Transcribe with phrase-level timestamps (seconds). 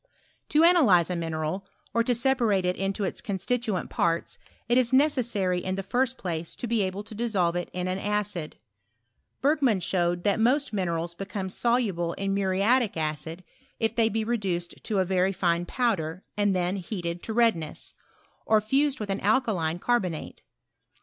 [0.49, 1.63] To analyze a mineral,
[1.93, 6.55] or to sepamte it into its constituent parts, it is necessary in the first place,
[6.55, 8.55] to be able to dissolve it in an acid.
[9.43, 13.43] Bergmart showed that most minerals become soluble in muriatic acid
[13.79, 13.91] PROGRESS OF ANALYTICAL CHEMISTRY.
[13.91, 17.93] 191 if they be reduced to a very fine powder, and then heated to redness,
[18.47, 20.41] or fused with an alkaline car bonate.